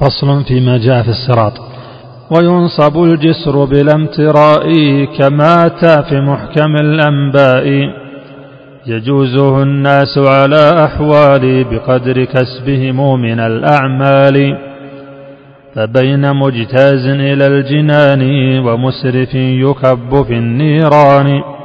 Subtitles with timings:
[0.00, 1.52] فصل فيما جاء في الصراط.
[2.36, 4.64] وينصب الجسر بلا امتراء
[5.18, 7.90] كما أتى في محكم الأنباء.
[8.86, 14.58] يجوزه الناس على أحوال بقدر كسبهم من الأعمال.
[15.74, 18.22] فبين مجتاز إلى الجنان
[18.58, 21.59] ومسرف يكب في النيران.